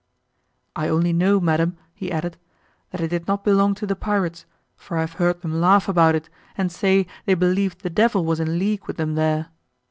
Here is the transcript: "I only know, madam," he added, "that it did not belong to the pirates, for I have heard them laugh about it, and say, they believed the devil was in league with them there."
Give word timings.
"I 0.75 0.87
only 0.87 1.13
know, 1.13 1.39
madam," 1.39 1.77
he 1.93 2.11
added, 2.11 2.35
"that 2.89 3.01
it 3.01 3.09
did 3.09 3.27
not 3.27 3.43
belong 3.43 3.75
to 3.75 3.85
the 3.85 3.95
pirates, 3.95 4.47
for 4.75 4.97
I 4.97 5.01
have 5.01 5.13
heard 5.21 5.43
them 5.43 5.61
laugh 5.61 5.87
about 5.87 6.15
it, 6.15 6.27
and 6.57 6.71
say, 6.71 7.05
they 7.27 7.35
believed 7.35 7.81
the 7.81 7.89
devil 7.91 8.25
was 8.25 8.39
in 8.39 8.57
league 8.57 8.87
with 8.87 8.97
them 8.97 9.13
there." 9.13 9.49